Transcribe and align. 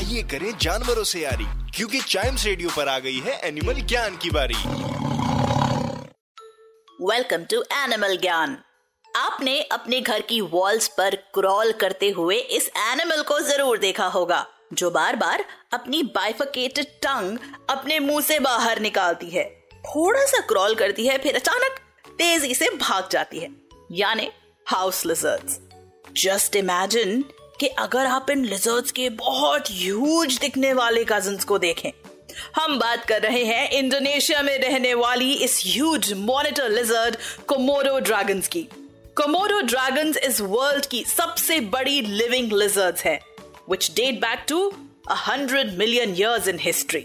आइए 0.00 0.20
करें 0.22 0.52
जानवरों 0.58 1.02
से 1.04 1.20
यारी, 1.20 1.44
क्योंकि 1.76 2.00
चाइम्स 2.02 2.44
रेडियो 2.46 2.68
पर 2.76 2.88
आ 2.88 2.98
गई 2.98 3.18
है 3.20 3.32
एनिमल 3.46 3.80
ज्ञान 3.82 4.16
की 4.16 4.30
बारी। 4.30 4.54
वेलकम 7.00 7.42
टू 7.50 7.60
एनिमल 7.74 8.16
ज्ञान 8.16 8.56
आपने 9.06 9.60
अपने 9.72 10.00
घर 10.00 10.20
की 10.20 10.40
वॉल्स 10.52 10.86
पर 10.98 11.14
क्रॉल 11.34 11.72
करते 11.80 12.08
हुए 12.10 12.36
इस 12.58 12.68
एनिमल 12.82 13.22
को 13.22 13.38
ज़रूर 13.40 13.78
देखा 13.78 14.06
होगा, 14.06 14.46
जो 14.72 14.90
बार 14.90 15.16
बार 15.16 15.44
अपनी 15.72 16.02
बाइफिकेटेड 16.14 16.86
टंग 17.02 17.38
अपने 17.70 17.98
मुँह 18.00 18.20
से 18.20 18.38
बाहर 18.40 18.80
निकालती 18.80 19.28
है। 19.30 19.44
थोड़ा 19.84 20.24
सा 20.26 20.40
क्रॉल 20.46 20.74
करती 20.74 21.06
है, 21.06 21.18
फिर 21.18 21.36
अचानक 21.36 21.80
तेज़ी 22.18 22.54
से 22.54 22.70
भाग 22.78 23.08
जाती 23.12 23.38
है, 23.38 23.50
यानी 23.92 24.30
हाउस 24.66 25.04
लिजर्ड्स 25.06 25.60
जस्ट 26.16 26.56
इमेजिन 26.56 27.22
कि 27.60 27.66
अगर 27.78 28.06
आप 28.06 28.30
इन 28.30 28.44
लिजर्ड्स 28.44 28.92
के 28.92 29.08
बहुत 29.16 29.70
ह्यूज 29.70 30.38
दिखने 30.38 30.72
वाले 30.72 31.04
कजन्स 31.04 31.44
को 31.44 31.58
देखें। 31.58 31.90
हम 32.56 32.78
बात 32.78 33.04
कर 33.04 33.22
रहे 33.22 33.44
हैं 33.44 33.70
इंडोनेशिया 33.70 34.42
में 34.42 34.56
रहने 34.58 34.92
वाली 34.94 35.32
इस 35.34 35.62
huge 35.66 36.12
monitor 36.12 36.68
lizard 36.68 37.16
Komodo 37.46 37.98
dragons 38.00 38.48
की। 38.48 38.62
कोमोडो 39.16 39.60
ड्रैगन्स 39.62 40.16
इस 40.16 40.40
वर्ल्ड 40.40 40.86
की 40.86 41.04
सबसे 41.06 41.60
बड़ी 41.74 42.00
लिविंग 42.00 42.52
लिजर्ड्स 42.52 43.04
है 43.04 43.18
which 43.70 43.90
date 43.96 44.20
back 44.20 44.44
to 44.48 44.66
hundred 45.26 45.76
million 45.78 46.14
years 46.18 46.48
in 46.48 46.58
history 46.60 47.04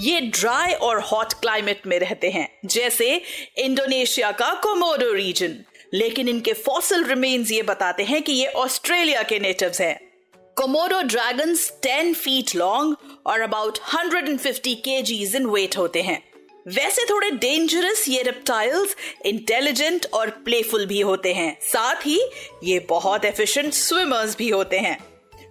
ये 0.00 0.20
ड्राई 0.20 0.72
और 0.72 1.00
हॉट 1.02 1.32
क्लाइमेट 1.32 1.86
में 1.86 1.98
रहते 1.98 2.30
हैं, 2.30 2.48
जैसे 2.66 3.20
इंडोनेशिया 3.58 4.30
का 4.32 4.52
कोमोडो 4.62 5.12
रीजन 5.12 5.56
लेकिन 5.94 6.28
इनके 6.28 6.52
फॉसल 6.52 7.04
रिमेन्स 7.04 7.50
ये 7.50 7.62
बताते 7.62 8.02
हैं 8.02 8.22
कि 8.22 8.32
ये 8.32 8.46
ऑस्ट्रेलिया 8.46 9.22
के 9.22 9.38
नेटिव्स 9.38 9.80
हैं। 9.80 10.08
कोमोडो 10.56 11.02
ड्रैगन्स 11.02 11.72
10 11.82 12.14
फीट 12.14 12.56
लॉन्ग 12.56 12.96
और 13.26 13.40
अबाउट 13.40 13.78
150 13.78 14.74
केजीज 14.74 15.36
इन 15.36 15.46
वेट 15.46 15.78
होते 15.78 16.02
हैं। 16.02 16.22
वैसे 16.68 17.04
थोड़े 17.04 17.30
डेंजरस 17.30 18.08
ये 18.08 18.22
रेप्टाइल्स 18.22 18.96
इंटेलिजेंट 19.26 20.06
और 20.14 20.30
प्लेफुल 20.30 20.86
भी 20.86 21.00
होते 21.00 21.32
हैं। 21.32 21.58
साथ 21.62 22.06
ही 22.06 22.20
ये 22.64 22.78
बहुत 22.78 23.24
एफिशिएंट 23.24 23.72
स्विमर्स 23.72 24.36
भी 24.36 24.48
होते 24.48 24.78
हैं। 24.78 24.98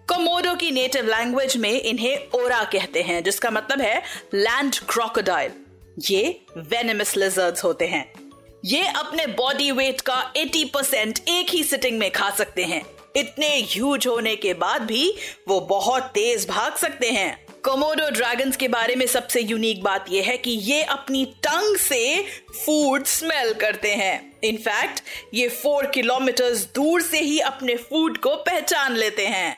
कोमोडो 0.10 0.56
की 0.56 0.72
नेटिव 0.72 1.06
लैंग्वेज 1.06 1.58
में 1.58 1.82
इन्हें 1.82 2.18
ओरा 2.36 2.64
कहते 2.64 3.02
हैं, 3.02 3.24
जिसका 3.24 3.50
मतलब 3.50 3.82
है 3.82 4.02
लैंड 4.34 4.76
क्रोकोडाइल 4.90 5.52
ये 6.10 6.42
वेनेमस 6.58 7.18
लिजर्ड्स 7.18 7.64
होते 7.64 7.86
हैं। 7.86 8.27
ये 8.66 8.88
अपने 8.88 9.28
बॉडी 9.28 9.72
वेट 9.72 10.02
का 10.02 10.34
80 10.34 10.64
परसेंट 10.66 11.20
एक 11.30 11.50
ही 11.50 11.64
सिटिंग 11.64 12.00
में 12.00 12.12
खा 12.12 12.30
सकते 12.30 12.64
हैं। 12.64 12.86
इतने 13.16 13.50
ह्यूज 13.62 14.08
होने 14.08 14.36
के 14.36 14.54
बाद 14.54 14.82
भी 14.82 15.14
वो 15.48 15.60
बहुत 15.60 16.04
तेज 16.04 16.48
भाग 16.48 16.76
सकते 16.76 17.12
हैं। 17.12 17.46
कोमोडो 17.64 18.10
ड्रैगन्स 18.10 18.58
के 18.58 18.68
बारे 18.68 18.96
में 18.96 19.06
सबसे 19.06 19.42
यूनिक 19.42 19.84
बात 19.84 20.06
यह 20.10 20.24
है 20.24 20.38
कि 20.38 20.52
ये 20.52 20.82
अपनी 20.82 21.26
टंग 21.26 21.78
से 21.78 22.26
फ़ूड 22.66 23.06
स्मेल 23.06 23.54
करते 23.54 23.92
हैं। 23.92 24.40
इनफैक्ट 24.44 25.02
ये 25.34 25.50
फोर 25.50 25.86
किलोमीटर 25.86 26.50
दूर 26.50 27.02
से 27.02 27.20
ही 27.20 27.40
अपने 27.40 27.76
फ़ूड 27.76 28.18
को 28.18 28.36
पहचान 28.36 28.96
लेते 28.96 29.28
हैं। 29.28 29.58